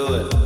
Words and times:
do 0.00 0.14
it. 0.14 0.39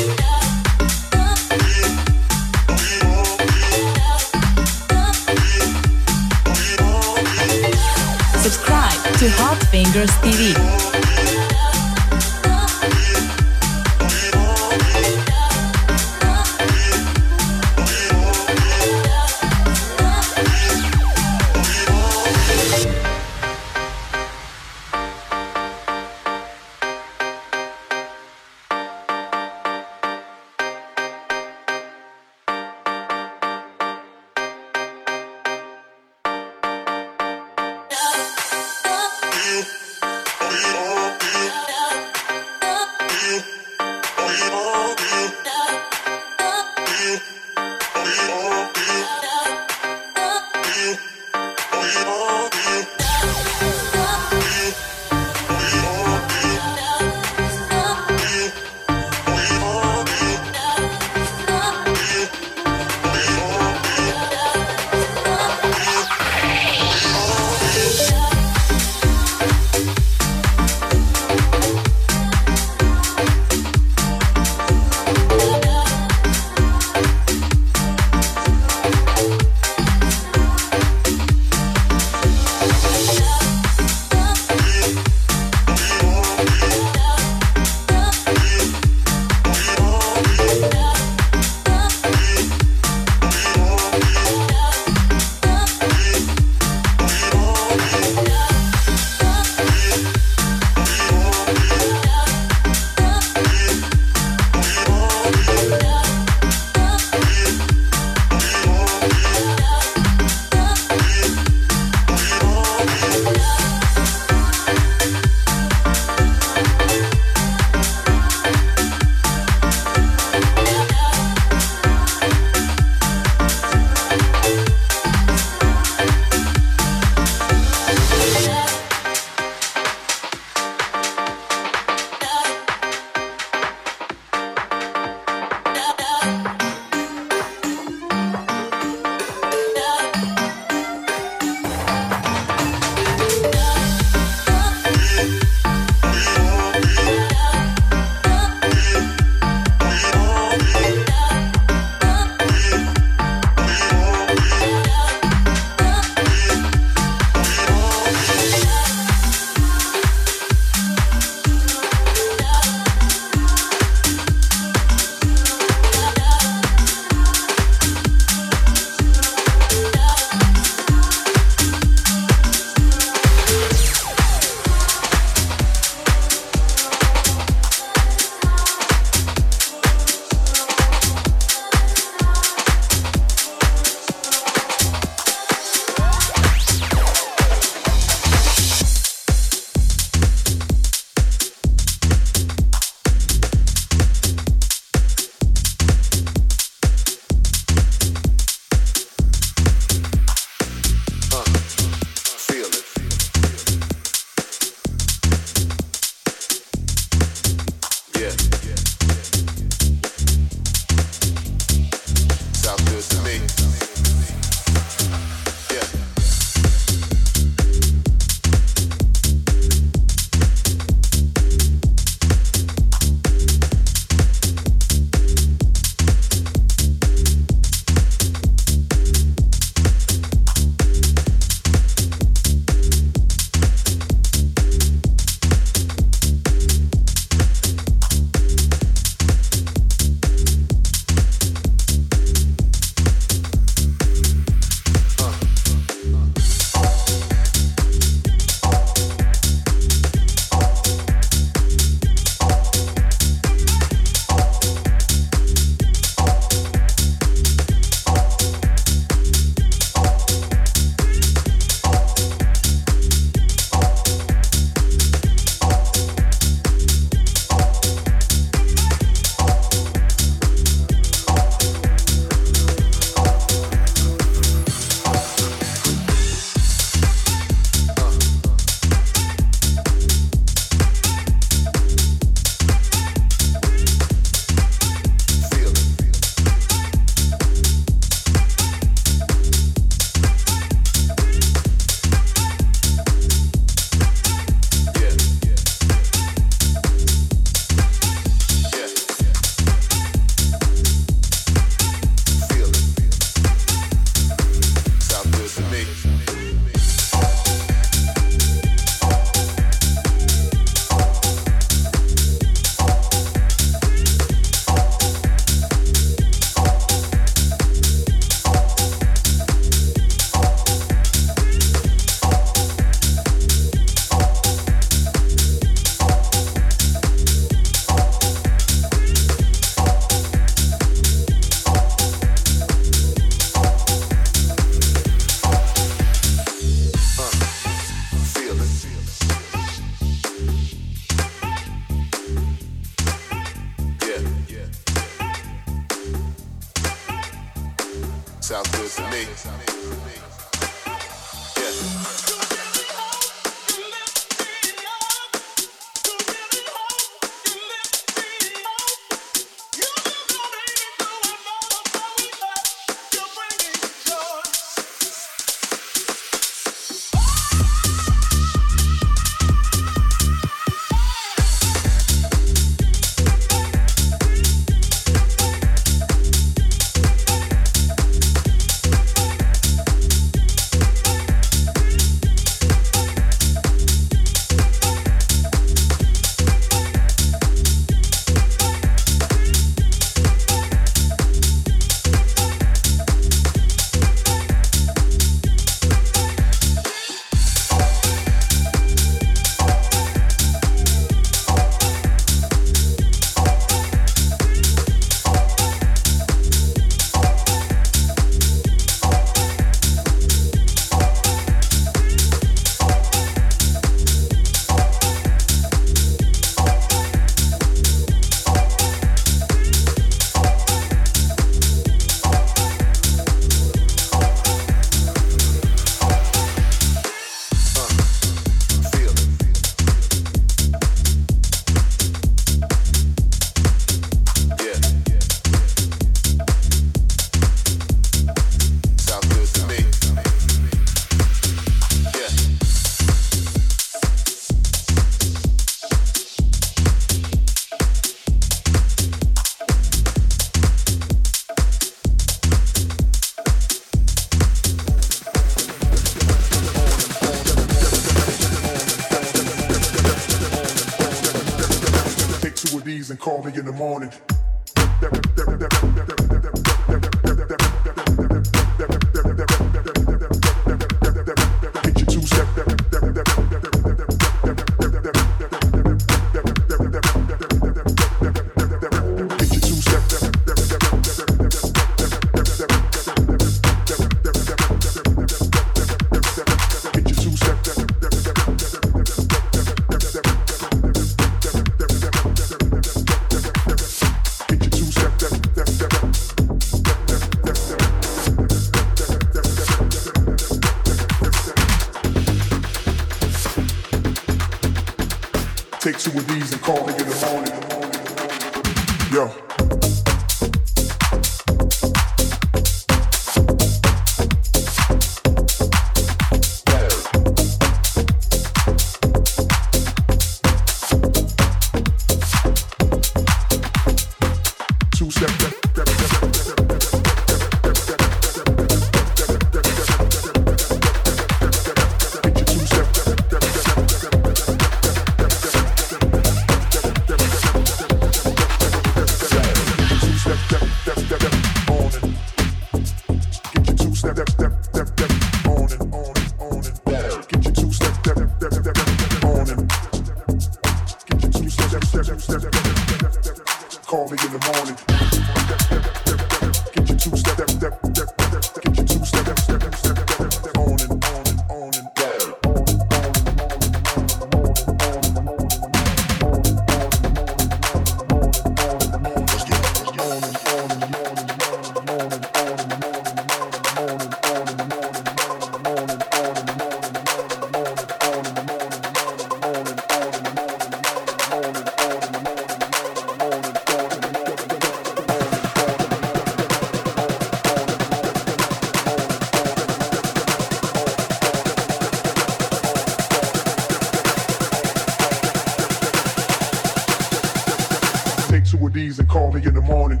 with 598.62 598.72
these 598.72 599.00
and 599.00 599.08
call 599.08 599.32
me 599.32 599.44
in 599.44 599.54
the 599.54 599.60
morning. 599.60 600.00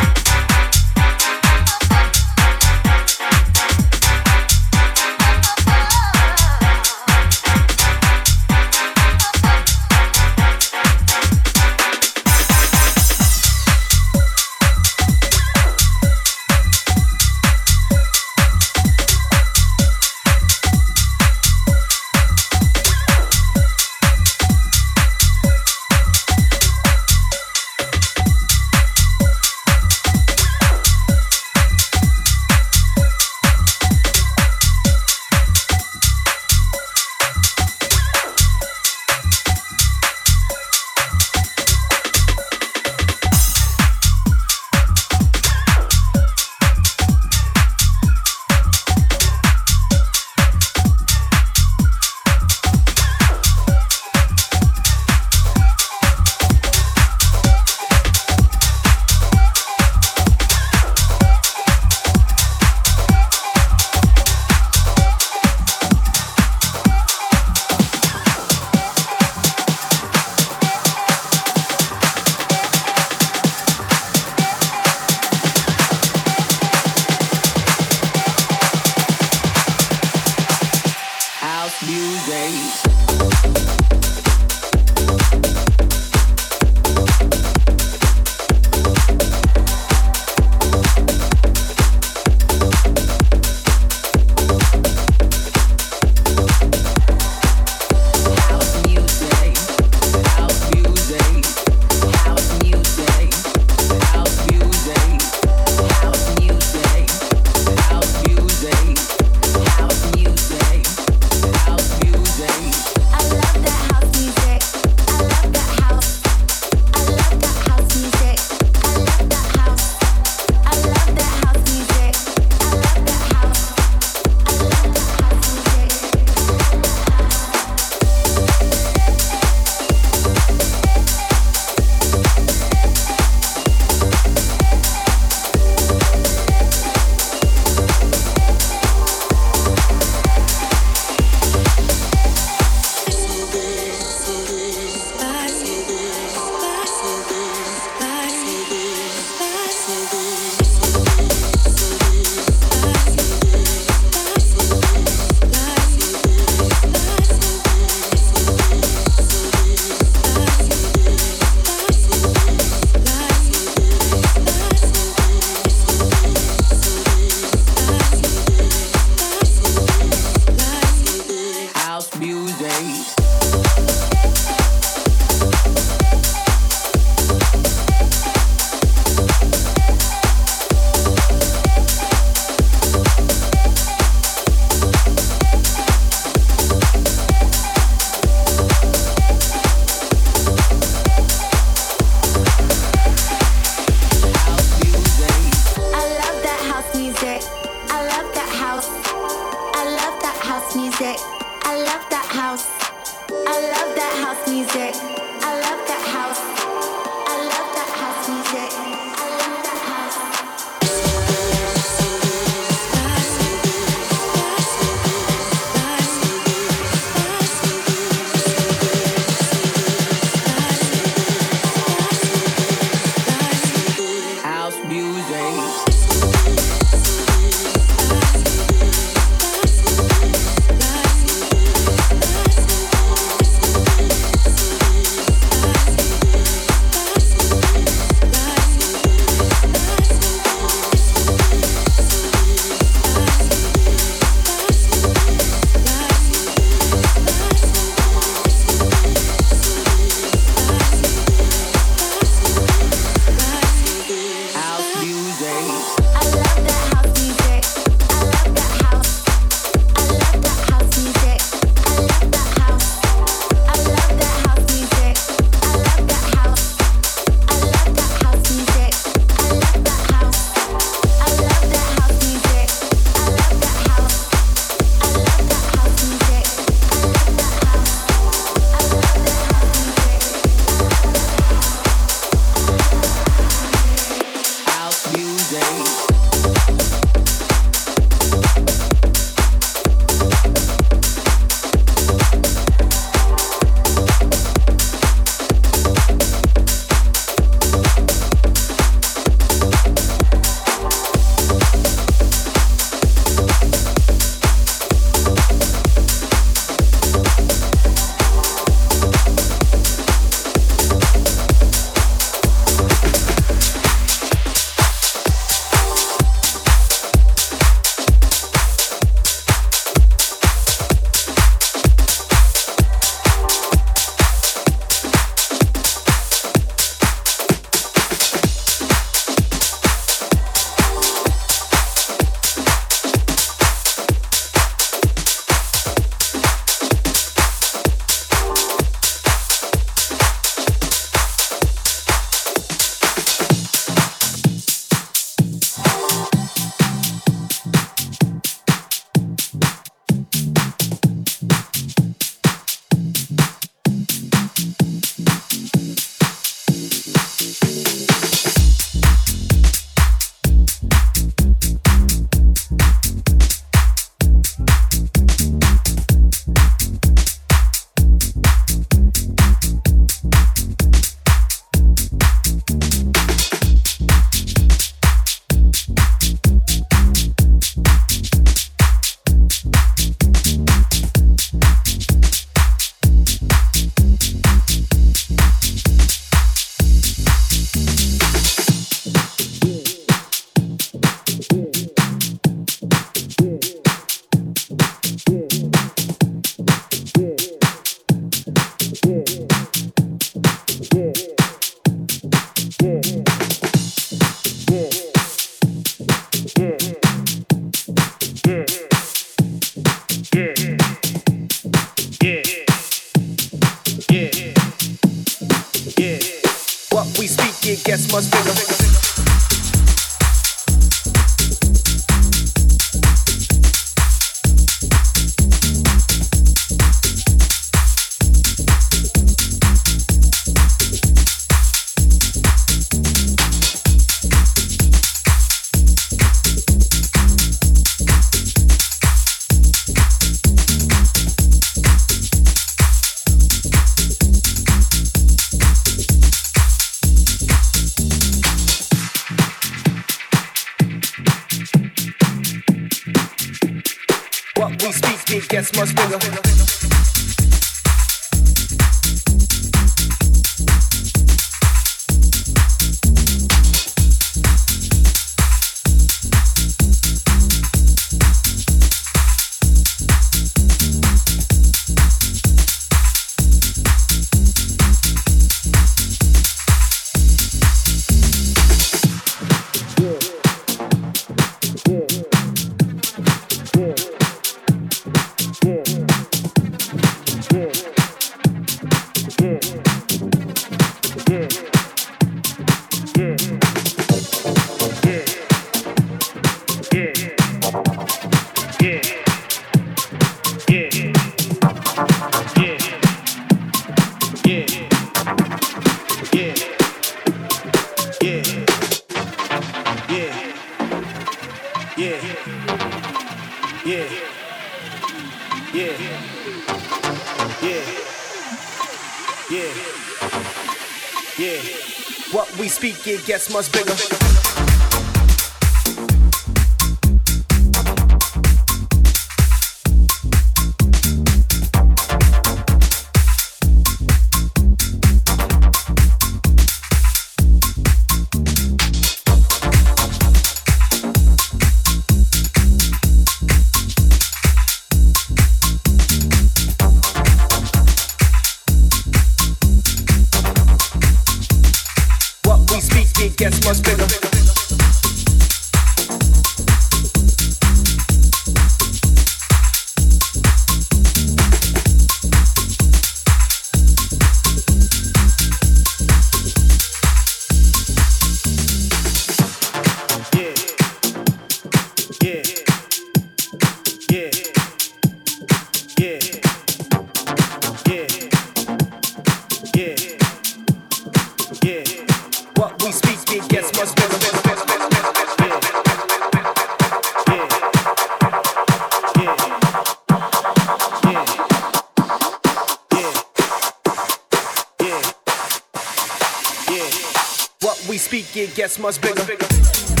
Much 597.91 597.97
bigger. 597.97 598.37
it 598.37 598.55
gets 598.55 598.79
much 598.79 599.01
bigger. 599.01 600.00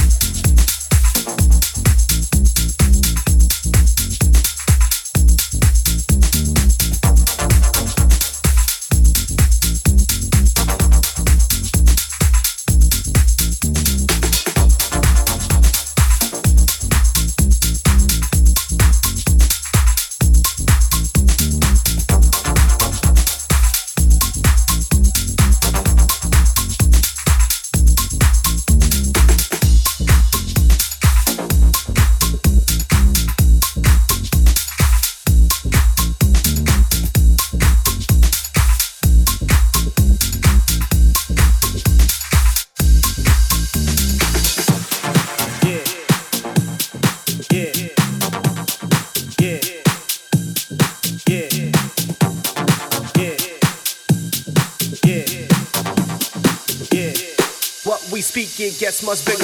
Bigger, 59.01 59.25
bigger, 59.25 59.40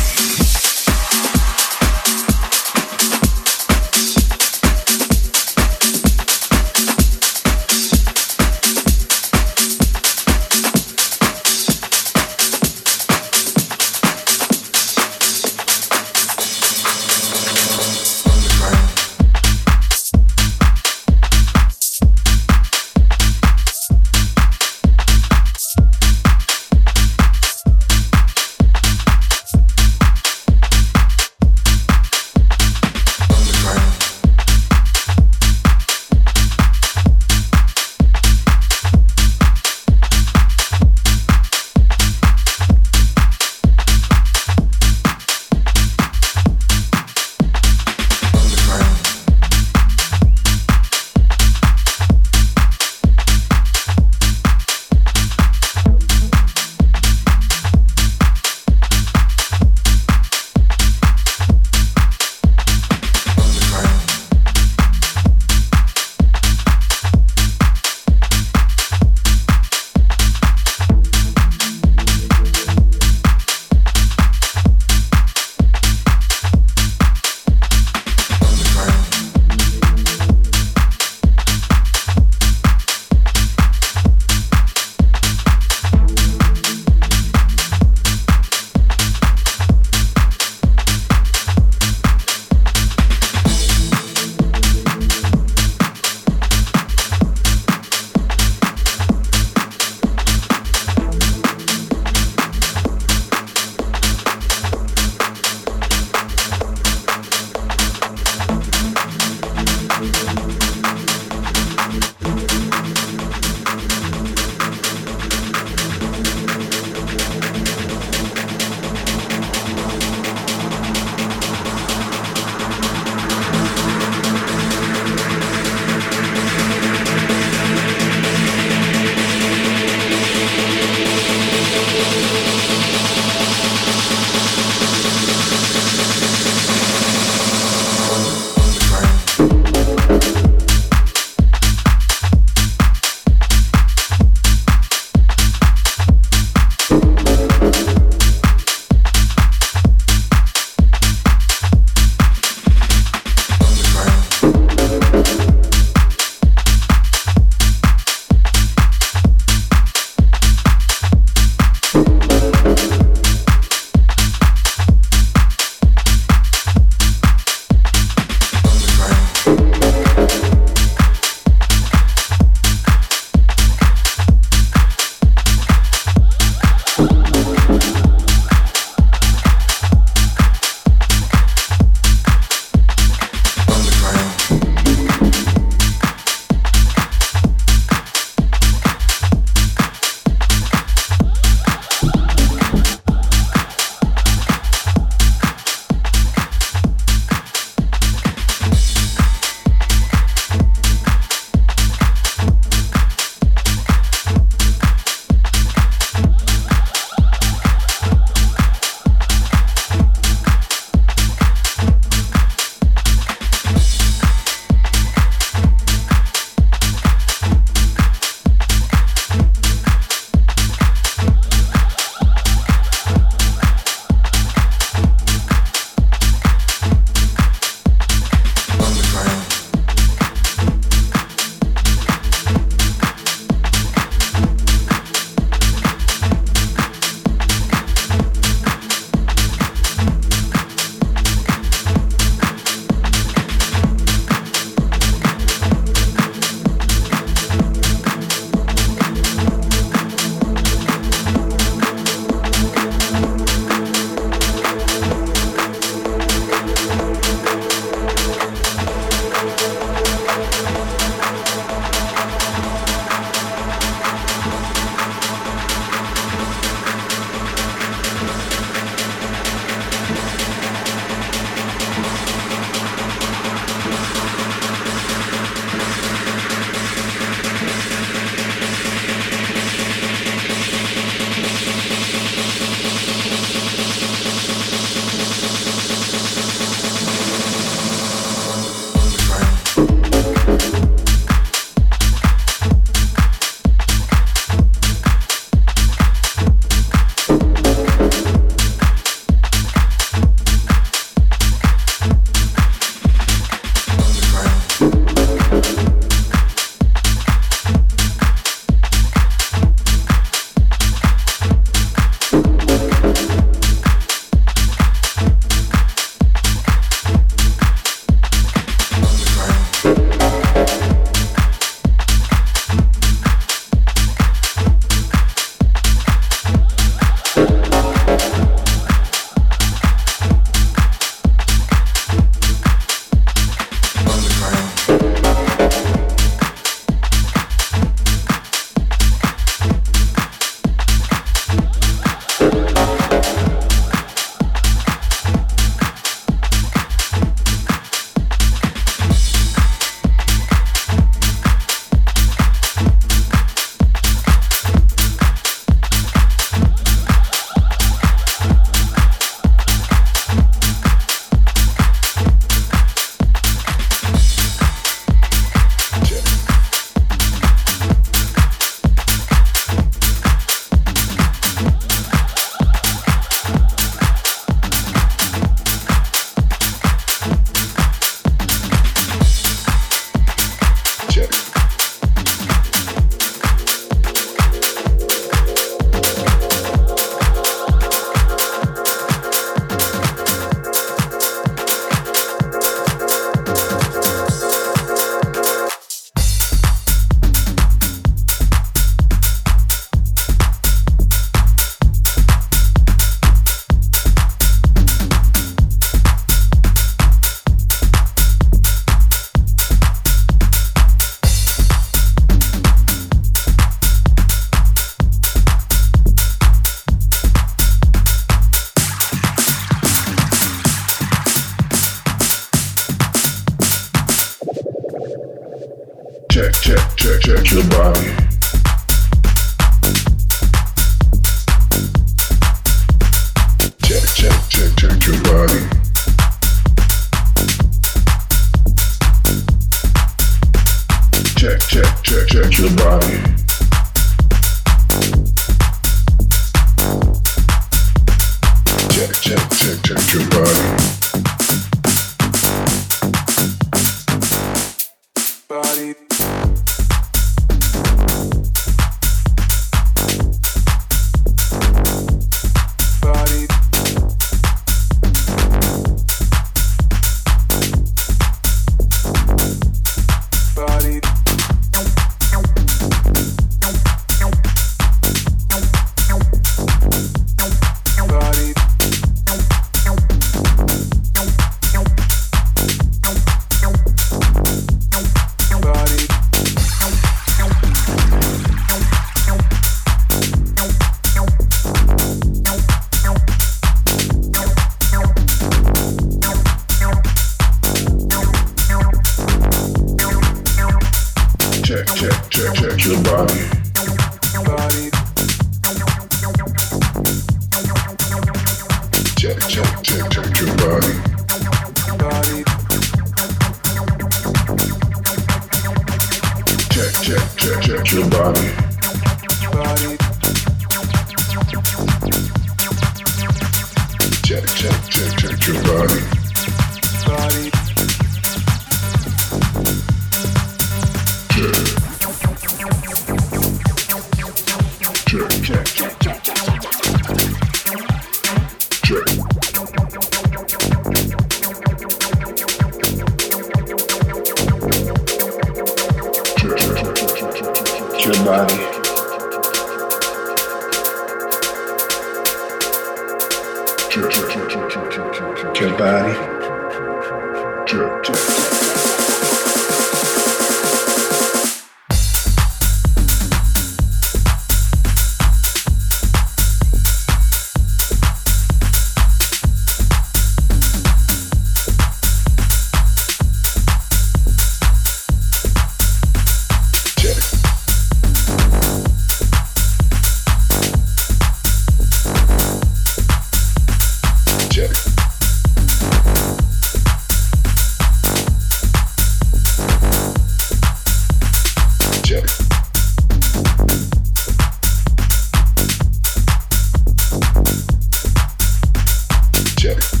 Championship. 599.71 600.00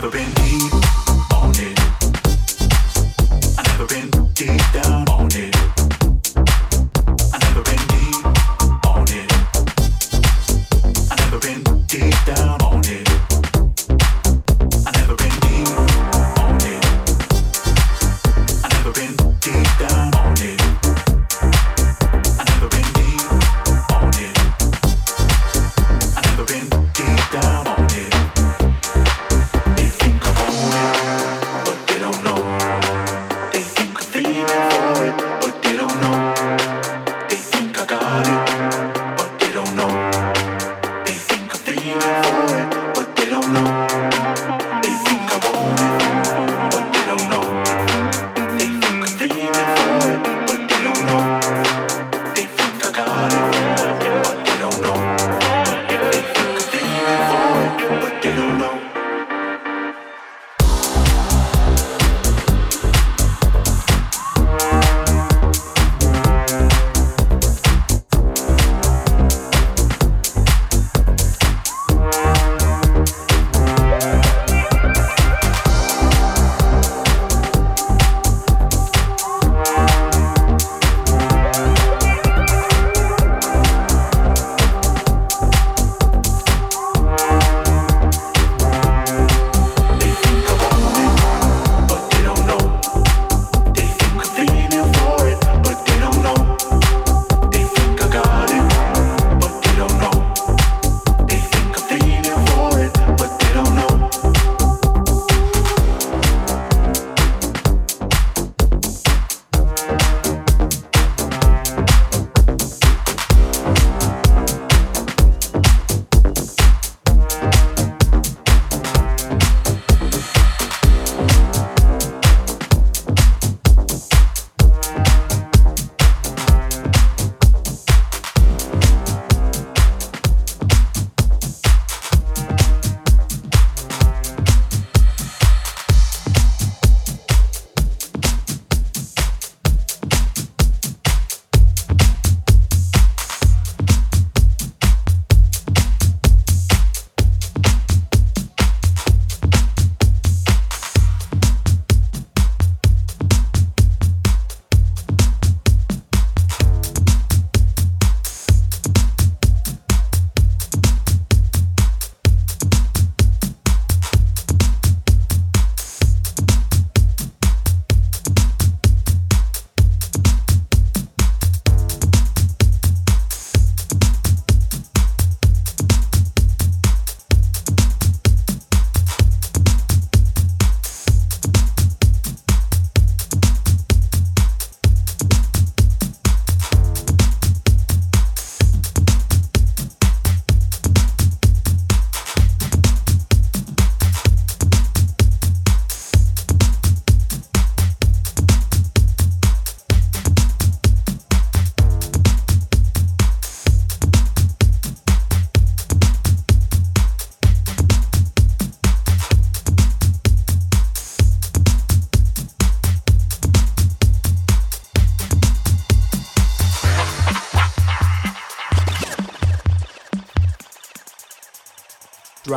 never 0.00 0.10
been 0.10 0.32
deep. 0.32 1.09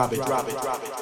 Drop 0.10 0.12
it, 0.12 0.26
drop 0.28 0.50
it, 0.50 0.62
drop 0.62 0.84
it, 0.84 0.93